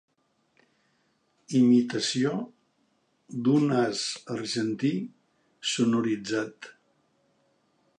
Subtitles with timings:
[1.59, 2.33] Imitació
[3.49, 4.03] d'un as
[4.39, 4.95] argentí
[5.75, 6.75] sonoritzat.